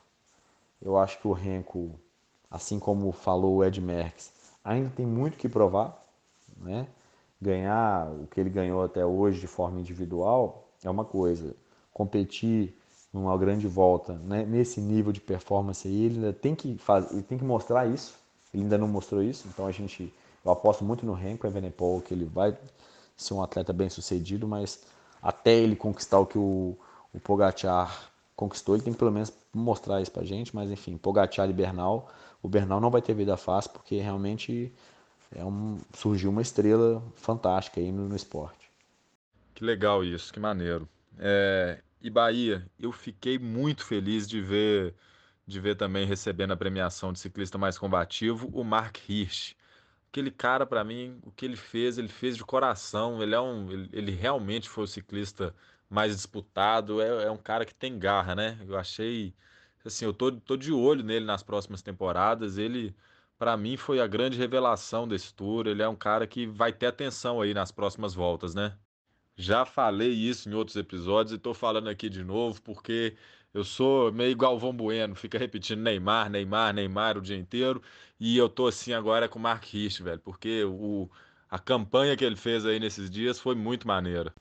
[0.83, 1.99] Eu acho que o Renko,
[2.51, 4.33] assim como falou o Ed Merckx,
[4.65, 6.05] ainda tem muito que provar,
[6.59, 6.87] né?
[7.41, 11.55] ganhar o que ele ganhou até hoje de forma individual é uma coisa.
[11.93, 12.77] Competir
[13.13, 17.23] numa grande volta né, nesse nível de performance aí, ele ainda tem que fazer, ele
[17.23, 18.15] tem que mostrar isso.
[18.53, 20.13] Ele ainda não mostrou isso, então a gente
[20.47, 22.57] eu aposto muito no Renko Evenepoel que ele vai
[23.17, 24.87] ser um atleta bem sucedido, mas
[25.21, 26.79] até ele conquistar o que o,
[27.13, 31.51] o Pogacar conquistou, ele tem que pelo menos mostrar isso pra gente, mas enfim, Pogacar
[31.51, 32.09] e Bernal,
[32.43, 34.73] o Bernal não vai ter vida fácil porque realmente
[35.35, 38.71] é um, surgiu uma estrela fantástica aí no, no esporte.
[39.53, 40.89] Que legal isso, que maneiro.
[41.19, 44.95] É, e Bahia, eu fiquei muito feliz de ver
[45.49, 49.56] de ver também recebendo a premiação de ciclista mais combativo o Mark Hirsch.
[50.17, 53.23] Aquele cara, para mim, o que ele fez, ele fez de coração.
[53.23, 55.55] Ele é um, ele, ele realmente foi o ciclista
[55.91, 57.03] mais disputado.
[57.03, 58.59] É, é, um cara que tem garra, né?
[58.67, 59.35] Eu achei,
[59.85, 62.57] assim, eu tô, tô de olho nele nas próximas temporadas.
[62.57, 62.97] Ele
[63.39, 65.67] para mim foi a grande revelação desse tour.
[65.67, 68.79] Ele é um cara que vai ter atenção aí nas próximas voltas, né?
[69.37, 73.17] Já falei isso em outros episódios e estou falando aqui de novo porque
[73.55, 77.83] eu sou meio Galvão Bueno, fica repetindo Neymar, Neymar, Neymar o dia inteiro
[78.21, 81.09] e eu tô assim agora com o Mark Rich, velho, porque o,
[81.51, 84.35] a campanha que ele fez aí nesses dias foi muito maneira.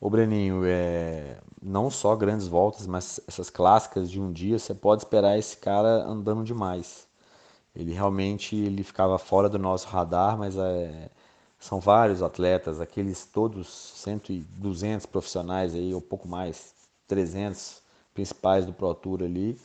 [0.00, 1.40] Ô Breninho, é...
[1.62, 6.04] não só grandes voltas, mas essas clássicas de um dia, você pode esperar esse cara
[6.04, 7.08] andando demais.
[7.74, 11.10] Ele realmente ele ficava fora do nosso radar, mas é...
[11.58, 16.74] são vários atletas, aqueles todos 100 e 200 profissionais aí, ou pouco mais,
[17.08, 17.82] 300
[18.14, 19.58] principais do Pro Tour ali.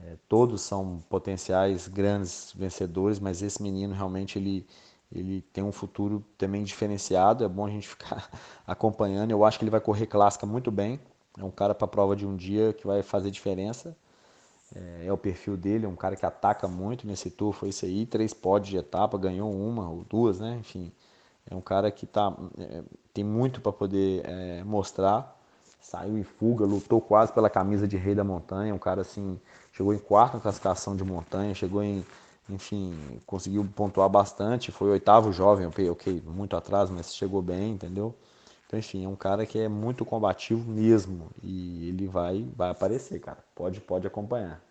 [0.00, 4.66] É, todos são potenciais grandes vencedores, mas esse menino realmente ele
[5.14, 8.30] ele tem um futuro também diferenciado, é bom a gente ficar
[8.66, 9.30] acompanhando.
[9.30, 10.98] Eu acho que ele vai correr clássica muito bem.
[11.38, 13.96] É um cara para prova de um dia que vai fazer diferença.
[14.74, 17.84] É, é, o perfil dele, é um cara que ataca muito nesse tour, foi isso
[17.84, 20.56] aí, três pódios de etapa, ganhou uma ou duas, né?
[20.60, 20.92] Enfim,
[21.50, 25.38] é um cara que tá, é, tem muito para poder é, mostrar.
[25.82, 28.74] Saiu em fuga, lutou quase pela camisa de rei da montanha.
[28.74, 29.38] Um cara assim,
[29.72, 32.04] chegou em quarto classificação de montanha, chegou em,
[32.48, 34.70] enfim, conseguiu pontuar bastante.
[34.70, 38.14] Foi oitavo jovem, ok, ok, muito atrás, mas chegou bem, entendeu?
[38.66, 43.20] Então, enfim, é um cara que é muito combativo mesmo e ele vai, vai aparecer,
[43.20, 43.44] cara.
[43.54, 44.62] Pode, pode acompanhar.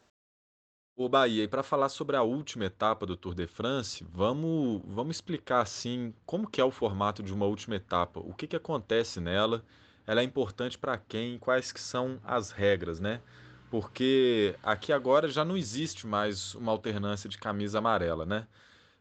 [0.96, 5.18] O Bahia, e para falar sobre a última etapa do Tour de France, vamos, vamos
[5.18, 9.20] explicar assim como que é o formato de uma última etapa, o que, que acontece
[9.20, 9.64] nela,
[10.06, 13.22] ela é importante para quem, quais que são as regras, né?
[13.70, 18.48] Porque aqui agora já não existe mais uma alternância de camisa amarela, né?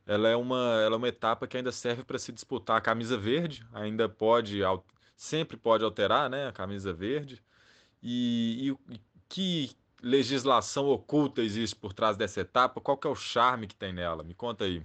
[0.07, 3.17] Ela é uma, ela é uma etapa que ainda serve para se disputar a camisa
[3.17, 4.61] verde, ainda pode,
[5.17, 7.43] sempre pode alterar, né, a camisa verde.
[8.03, 9.71] E, e que
[10.03, 12.81] legislação oculta existe por trás dessa etapa?
[12.81, 14.23] Qual que é o charme que tem nela?
[14.23, 14.83] Me conta aí.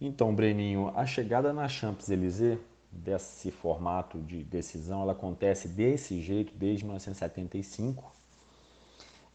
[0.00, 2.58] Então, Breninho, a chegada na Champs-Élysées
[2.90, 8.12] desse formato de decisão, ela acontece desse jeito desde 1975.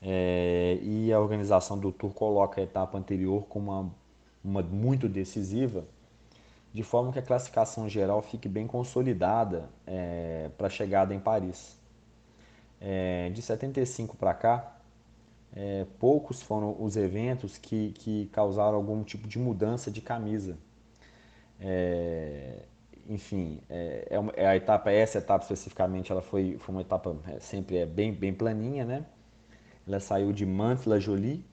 [0.02, 3.92] É, e a organização do Tour coloca a etapa anterior como uma,
[4.44, 5.86] uma muito decisiva,
[6.74, 11.80] de forma que a classificação geral fique bem consolidada é, para a chegada em Paris.
[12.80, 14.78] É, de 75 para cá,
[15.56, 20.58] é, poucos foram os eventos que, que causaram algum tipo de mudança de camisa.
[21.60, 22.66] É,
[23.08, 27.40] enfim, é, é, é a etapa, essa etapa especificamente, ela foi, foi uma etapa é,
[27.40, 29.06] sempre é bem, bem planinha, né?
[29.88, 31.46] Ela saiu de Mantes-la-Jolie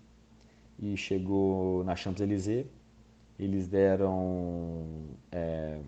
[0.78, 2.66] e chegou na Champs-Élysées.
[3.38, 5.80] Eles deram é,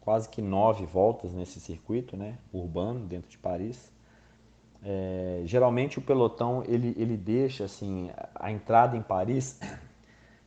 [0.00, 3.92] quase que nove voltas nesse circuito né, urbano dentro de Paris.
[4.82, 9.58] É, geralmente o pelotão ele, ele deixa assim a entrada em Paris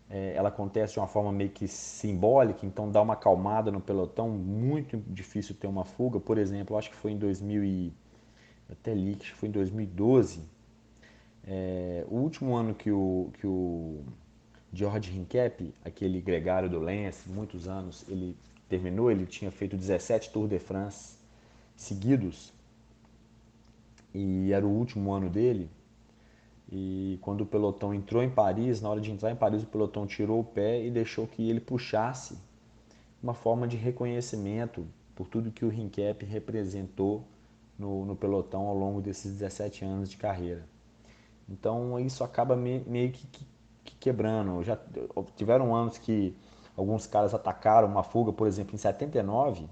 [0.09, 4.29] é, ela acontece de uma forma meio que simbólica, então dá uma acalmada no pelotão,
[4.29, 6.19] muito difícil ter uma fuga.
[6.19, 7.93] Por exemplo, acho que foi em 2000 e,
[8.71, 10.43] até li que foi em 2012,
[11.45, 14.03] é, o último ano que o, que o
[14.73, 18.35] George Hincap, aquele gregário do Lance, muitos anos, ele
[18.67, 21.17] terminou, ele tinha feito 17 Tour de France
[21.75, 22.53] seguidos
[24.13, 25.69] e era o último ano dele.
[26.71, 30.05] E quando o pelotão entrou em Paris, na hora de entrar em Paris, o pelotão
[30.05, 32.37] tirou o pé e deixou que ele puxasse
[33.21, 37.23] uma forma de reconhecimento por tudo que o Rincap representou
[37.77, 40.63] no, no, pelotão ao longo desses 17 anos de carreira.
[41.49, 43.45] Então isso acaba me, meio que, que,
[43.83, 44.63] que, quebrando.
[44.63, 44.77] Já
[45.35, 46.35] tiveram anos que
[46.77, 49.67] alguns caras atacaram uma fuga, por exemplo, em 79,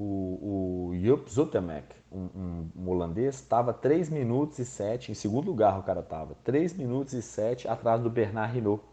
[0.00, 5.46] o, o Jupp Zoetemelk, um, um, um, holandês, estava 3 minutos e 7, em segundo
[5.46, 8.84] lugar o cara estava, 3 minutos e 7 atrás do Bernard Hinault,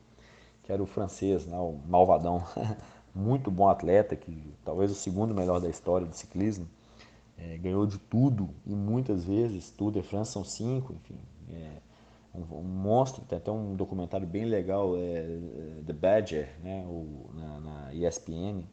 [0.63, 2.43] que era o francês, né, o malvadão,
[3.13, 6.67] muito bom atleta, que talvez o segundo melhor da história do ciclismo,
[7.37, 11.19] é, ganhou de tudo e muitas vezes, Tour de France são cinco, enfim,
[11.51, 11.69] é,
[12.33, 17.29] um, um, monstro, tem até um documentário bem legal, é, é, The Badger, né, o,
[17.35, 18.63] na, na ESPN,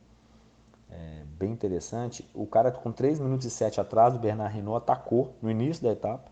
[0.93, 2.29] é, bem interessante.
[2.35, 5.93] O cara com 3 minutos e 7 atrás, o Bernard Hinault atacou no início da
[5.93, 6.31] etapa,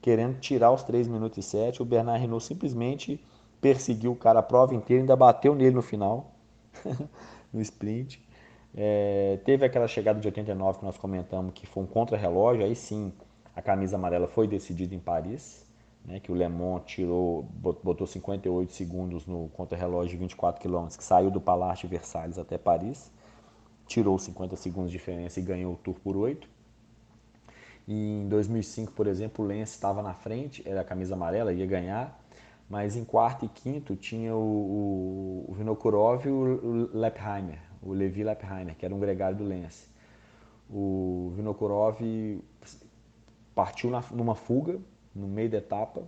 [0.00, 1.82] querendo tirar os 3 minutos e 7.
[1.82, 3.24] O Bernard Hinault simplesmente
[3.60, 6.32] perseguiu o cara a prova inteira, ainda bateu nele no final,
[7.52, 8.26] no sprint.
[8.74, 13.12] É, teve aquela chegada de 89 que nós comentamos, que foi um contra-relógio, aí sim
[13.54, 15.68] a camisa amarela foi decidida em Paris
[16.04, 17.42] né, que o Le Mans tirou,
[17.82, 22.58] botou 58 segundos no contra-relógio de 24 km, que saiu do Palácio de Versalhes até
[22.58, 23.10] Paris,
[23.90, 26.48] tirou 50 segundos de diferença e ganhou o Tour por 8.
[27.88, 31.66] E em 2005, por exemplo, o Lance estava na frente, era a camisa amarela, ia
[31.66, 32.24] ganhar,
[32.68, 38.22] mas em quarto e quinto tinha o, o, o Vinokurov e o Lepheimer, o Levi
[38.22, 39.88] Lepheimer, que era um gregário do Lance.
[40.70, 41.98] O Vinokurov
[43.56, 44.78] partiu na, numa fuga,
[45.12, 46.04] no meio da etapa,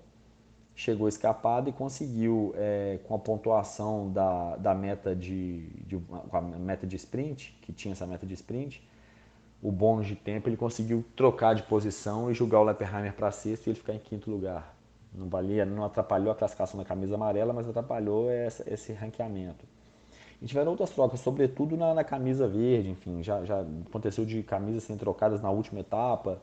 [0.74, 6.00] chegou escapado e conseguiu, é, com a pontuação da, da meta de, de,
[6.32, 8.82] a meta de sprint, que tinha essa meta de sprint,
[9.62, 13.66] o bônus de tempo, ele conseguiu trocar de posição e jogar o Lepperheimer para sexto
[13.66, 14.74] e ele ficar em quinto lugar.
[15.14, 19.64] Não valia, não atrapalhou a classificação da camisa amarela, mas atrapalhou essa, esse ranqueamento.
[20.40, 24.82] E tiveram outras trocas, sobretudo na, na camisa verde, enfim, já, já aconteceu de camisas
[24.82, 26.40] serem trocadas na última etapa,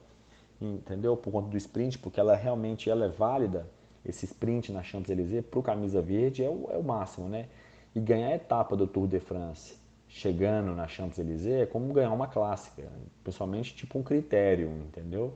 [0.62, 1.18] entendeu?
[1.18, 3.68] Por conta do sprint, porque ela realmente ela é válida,
[4.10, 7.48] esse sprint na Champs-Élysées, para o camisa verde é o, é o máximo, né?
[7.96, 9.78] E ganhar a etapa do Tour de France
[10.10, 12.84] chegando na Champs-Élysées é como ganhar uma clássica,
[13.24, 15.34] pessoalmente tipo um critério, entendeu?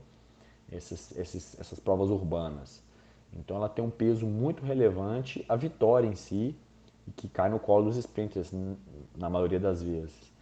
[0.71, 2.81] Esses, esses, essas provas urbanas.
[3.31, 6.55] Então ela tem um peso muito relevante, a vitória em si,
[7.15, 8.51] que cai no colo dos sprinters
[9.15, 10.32] na maioria das vezes.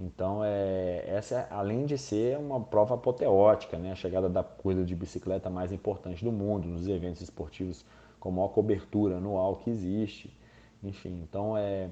[0.00, 3.92] Então, é, essa, além de ser uma prova apoteótica, né?
[3.92, 7.84] a chegada da corrida de bicicleta mais importante do mundo, nos eventos esportivos
[8.18, 10.34] com maior cobertura anual que existe.
[10.82, 11.90] Enfim, então é,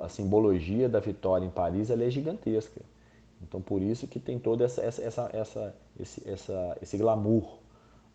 [0.00, 2.80] a simbologia da vitória em Paris é gigantesca.
[3.40, 7.58] Então, por isso que tem todo essa, essa, essa, esse, essa, esse glamour.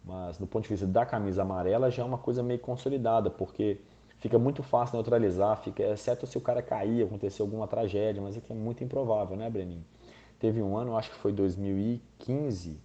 [0.03, 3.79] Mas, do ponto de vista da camisa amarela, já é uma coisa meio consolidada, porque
[4.23, 8.39] fica muito fácil neutralizar, fica, exceto se o cara cair, acontecer alguma tragédia, mas é
[8.39, 9.83] que é muito improvável, né, Breninho?
[10.39, 12.79] Teve um ano, acho que foi 2015,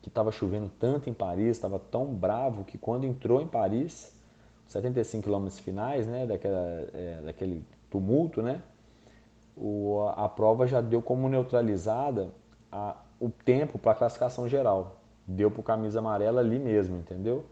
[0.00, 4.16] que estava chovendo tanto em Paris, estava tão bravo que quando entrou em Paris,
[4.66, 8.62] 75 quilômetros finais, né, daquela, é, daquele tumulto, né,
[9.54, 12.30] o, a, a prova já deu como neutralizada
[12.72, 15.02] a, o tempo para a classificação geral.
[15.26, 17.44] Deu para o camisa amarela ali mesmo, entendeu?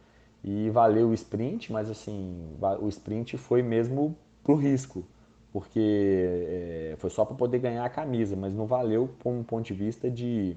[0.47, 5.05] E valeu o sprint, mas assim, o sprint foi mesmo pro risco,
[5.53, 9.67] porque é, foi só para poder ganhar a camisa, mas não valeu por um ponto
[9.67, 10.57] de vista de,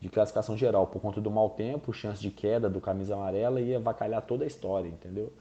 [0.00, 3.78] de classificação geral, por conta do mau tempo, chance de queda do camisa amarela ia
[3.78, 5.32] avacalhar toda a história, entendeu?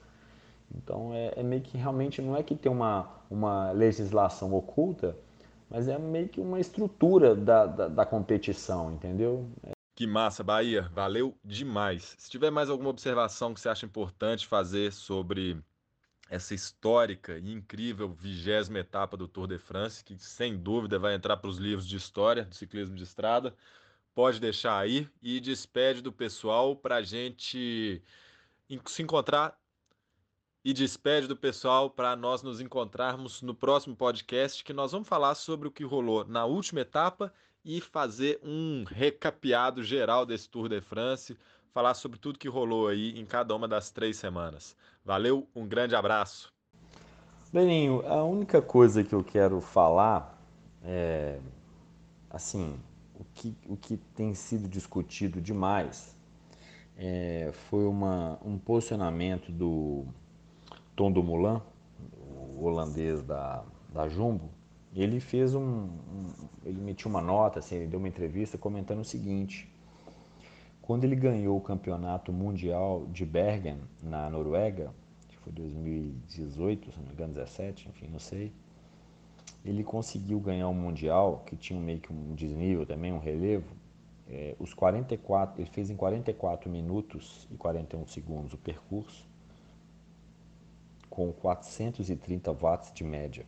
[0.75, 5.15] Então é, é, meio que realmente não é que tem uma, uma legislação oculta,
[5.69, 9.45] mas é meio que uma estrutura da, da, da competição, entendeu?
[9.95, 10.89] Que massa, Bahia.
[10.91, 12.15] Valeu demais.
[12.17, 15.61] Se tiver mais alguma observação que você acha importante fazer sobre
[16.29, 21.37] essa histórica e incrível vigésima etapa do Tour de France, que sem dúvida vai entrar
[21.37, 23.55] para os livros de história do ciclismo de estrada,
[24.15, 28.01] pode deixar aí e despede do pessoal para a gente
[28.87, 29.55] se encontrar
[30.65, 35.35] e despede do pessoal para nós nos encontrarmos no próximo podcast, que nós vamos falar
[35.35, 37.31] sobre o que rolou na última etapa
[37.63, 41.37] e fazer um recapeado geral desse Tour de France,
[41.73, 44.75] falar sobre tudo que rolou aí em cada uma das três semanas.
[45.03, 46.53] Valeu, um grande abraço.
[47.51, 50.37] Beninho, a única coisa que eu quero falar
[50.83, 51.39] é
[52.29, 52.79] assim,
[53.13, 56.17] o que, o que tem sido discutido demais
[56.97, 60.05] é, foi uma, um posicionamento do
[60.95, 61.61] Tom Dumoulin,
[62.11, 64.49] o holandês da, da Jumbo,
[64.95, 66.33] ele fez um, um,
[66.63, 69.67] ele emitiu uma nota, assim, ele deu uma entrevista comentando o seguinte:
[70.81, 74.93] quando ele ganhou o campeonato mundial de Bergen na Noruega,
[75.27, 78.53] que foi 2018, se não me engano, 17, enfim, não sei,
[79.65, 83.75] ele conseguiu ganhar um mundial que tinha meio que um desnível também, um relevo.
[84.29, 89.27] É, os 44, ele fez em 44 minutos e 41 segundos o percurso,
[91.09, 93.45] com 430 watts de média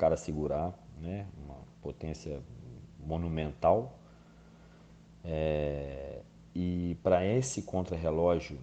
[0.00, 1.26] cara segurar, né?
[1.44, 2.40] uma potência
[2.98, 3.98] monumental.
[5.22, 6.22] É,
[6.54, 8.58] e para esse contrarrelógio,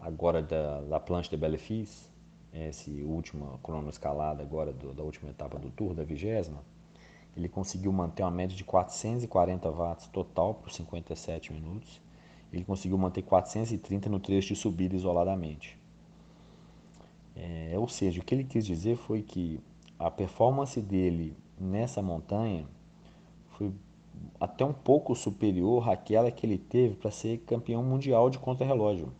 [0.00, 2.10] agora da, da Planche de Bellefis,
[2.52, 6.58] esse última cronoescalada agora do, da última etapa do Tour, da vigésima,
[7.36, 12.00] ele conseguiu manter uma média de 440 watts total por 57 minutos.
[12.52, 15.78] Ele conseguiu manter 430 no trecho de subida isoladamente.
[17.36, 19.58] É, ou seja, o que ele quis dizer foi que
[19.98, 22.66] a performance dele nessa montanha
[23.50, 23.72] foi
[24.40, 29.12] até um pouco superior àquela que ele teve para ser campeão mundial de contrarrelógio,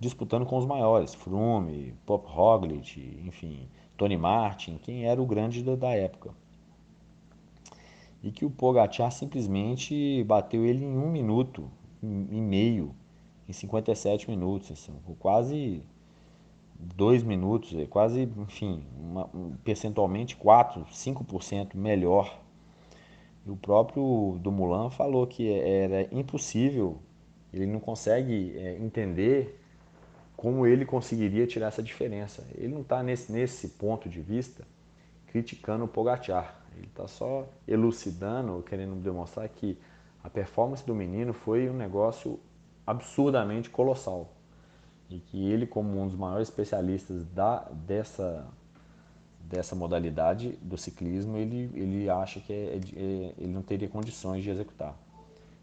[0.00, 5.74] disputando com os maiores, Froome, Pop Roglic, enfim, Tony Martin, quem era o grande da,
[5.74, 6.30] da época.
[8.22, 11.70] E que o Pogacar simplesmente bateu ele em um minuto
[12.02, 12.94] e meio,
[13.48, 15.82] em 57 minutos, assim, quase
[16.78, 19.28] dois minutos, é quase, enfim, uma,
[19.64, 22.40] percentualmente 4, 5% melhor.
[23.44, 26.98] E o próprio Dumoulin falou que era impossível,
[27.52, 29.60] ele não consegue é, entender
[30.36, 32.46] como ele conseguiria tirar essa diferença.
[32.54, 34.64] Ele não está nesse, nesse ponto de vista
[35.26, 39.76] criticando o Pogacar, ele está só elucidando, querendo demonstrar que
[40.22, 42.38] a performance do menino foi um negócio
[42.86, 44.37] absurdamente colossal
[45.10, 48.46] e que ele, como um dos maiores especialistas da, dessa,
[49.40, 54.50] dessa modalidade do ciclismo, ele, ele acha que é, é, ele não teria condições de
[54.50, 54.94] executar.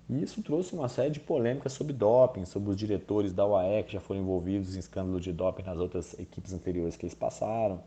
[0.09, 3.93] E isso trouxe uma série de polêmicas sobre doping, sobre os diretores da UAE que
[3.93, 7.81] já foram envolvidos em escândalos de doping nas outras equipes anteriores que eles passaram.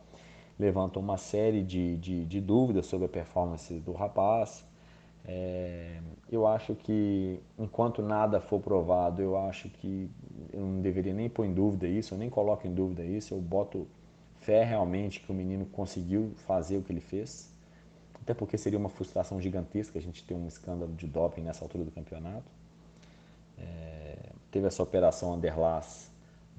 [0.59, 4.65] Levantou uma série de, de, de dúvidas sobre a performance do rapaz.
[5.31, 6.01] É,
[6.33, 10.11] eu acho que enquanto nada for provado, eu acho que
[10.51, 13.41] eu não deveria nem pôr em dúvida isso, eu nem coloco em dúvida isso, eu
[13.41, 13.87] boto
[14.41, 17.55] fé realmente que o menino conseguiu fazer o que ele fez.
[18.22, 21.85] Até porque seria uma frustração gigantesca a gente ter um escândalo de doping nessa altura
[21.85, 22.51] do campeonato.
[23.59, 26.11] É, teve essa operação Anderlas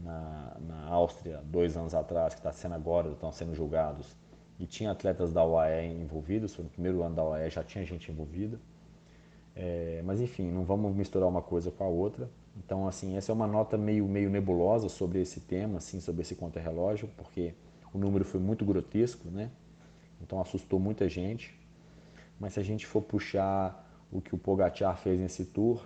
[0.03, 4.15] na, na Áustria dois anos atrás, que está sendo agora, estão sendo julgados,
[4.59, 8.59] e tinha atletas da UAE envolvidos, no primeiro ano da UAE, já tinha gente envolvida.
[9.55, 12.29] É, mas enfim, não vamos misturar uma coisa com a outra.
[12.57, 16.35] Então, assim, essa é uma nota meio, meio nebulosa sobre esse tema, assim, sobre esse
[16.35, 17.53] contra-relógio, porque
[17.93, 19.49] o número foi muito grotesco, né?
[20.21, 21.57] Então assustou muita gente.
[22.39, 25.85] Mas se a gente for puxar o que o Pogacar fez nesse tour,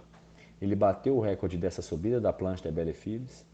[0.62, 3.46] ele bateu o recorde dessa subida da plancha da Belle Filles,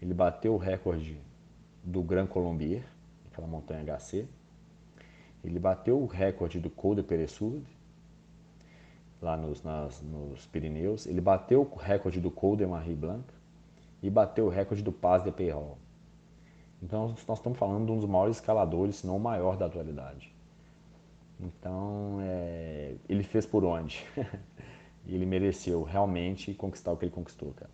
[0.00, 1.18] ele bateu o recorde
[1.82, 2.84] do Grand Colombier,
[3.34, 4.26] aquela montanha HC,
[5.42, 7.62] ele bateu o recorde do Col de Peresud,
[9.20, 11.06] lá nos, nas, nos Pirineus.
[11.06, 13.24] Ele bateu o recorde do Col de Marie Blanc
[14.02, 15.76] e bateu o recorde do Paz de Peyrol.
[16.82, 20.32] Então nós estamos falando de um dos maiores escaladores, se não o maior da atualidade.
[21.40, 24.06] Então é, ele fez por onde?
[25.06, 27.70] e ele mereceu realmente conquistar o que ele conquistou, cara.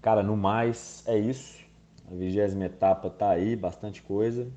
[0.00, 1.67] Cara, no mais é isso.
[2.10, 4.50] A vigésima etapa tá aí, bastante coisa.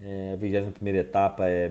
[0.00, 1.70] É, a 21 etapa é,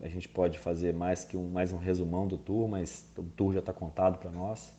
[0.00, 3.52] a gente pode fazer mais que um, mais um resumão do tour, mas o tour
[3.52, 4.74] já está contado para nós.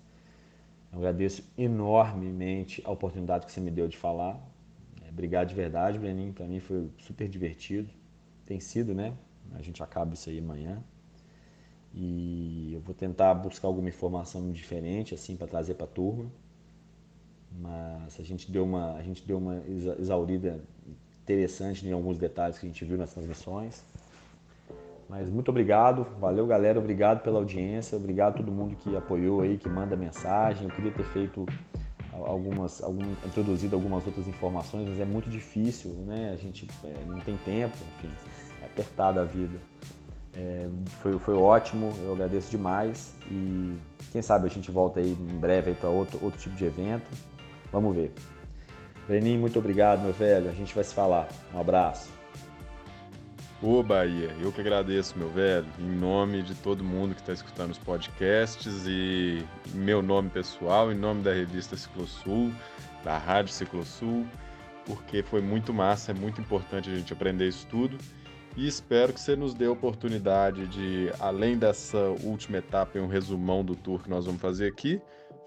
[0.92, 4.40] Eu agradeço enormemente a oportunidade que você me deu de falar.
[5.06, 6.34] É, obrigado de verdade, Breninho.
[6.34, 7.90] Para mim foi super divertido.
[8.46, 9.14] Tem sido, né?
[9.54, 10.84] A gente acaba isso aí amanhã.
[11.94, 16.32] E eu vou tentar buscar alguma informação diferente assim para trazer para a turma.
[17.60, 19.62] Mas a gente deu uma, a gente deu uma
[20.00, 20.60] exaurida
[21.24, 23.84] interessante em alguns detalhes que a gente viu nas transmissões.
[25.10, 29.58] Mas muito obrigado, valeu galera, obrigado pela audiência, obrigado a todo mundo que apoiou aí,
[29.58, 30.64] que manda mensagem.
[30.64, 31.46] Eu queria ter feito
[32.14, 36.32] algumas, algum, introduzido algumas outras informações, mas é muito difícil, né?
[36.34, 38.14] A gente é, não tem tempo, enfim,
[38.62, 39.60] é apertada a vida.
[40.34, 40.70] É,
[41.02, 43.76] foi, foi ótimo, eu agradeço demais e
[44.14, 47.06] quem sabe a gente volta aí em breve para outro, outro tipo de evento.
[47.72, 48.12] Vamos ver.
[49.08, 50.50] Lenin, muito obrigado, meu velho.
[50.50, 51.28] A gente vai se falar.
[51.54, 52.10] Um abraço.
[53.62, 57.70] Ô Bahia, eu que agradeço, meu velho, em nome de todo mundo que está escutando
[57.70, 62.52] os podcasts e em meu nome pessoal, em nome da revista Ciclosul,
[63.04, 64.26] da Rádio Ciclosul,
[64.84, 68.00] porque foi muito massa, é muito importante a gente aprender isso tudo
[68.58, 73.08] e espero que você nos dê a oportunidade de, além dessa última etapa e um
[73.08, 75.00] resumão do tour que nós vamos fazer aqui,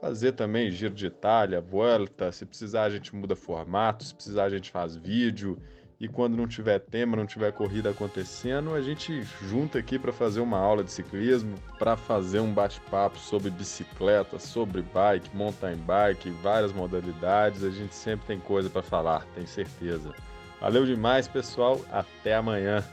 [0.05, 4.51] fazer também giro de Itália, volta, se precisar a gente muda formato, se precisar a
[4.51, 5.59] gente faz vídeo.
[5.99, 10.41] E quando não tiver tema, não tiver corrida acontecendo, a gente junta aqui para fazer
[10.41, 16.73] uma aula de ciclismo, para fazer um bate-papo sobre bicicleta, sobre bike, mountain bike, várias
[16.73, 17.65] modalidades.
[17.65, 20.13] A gente sempre tem coisa para falar, tenho certeza.
[20.61, 21.81] Valeu demais, pessoal.
[21.91, 22.85] Até amanhã.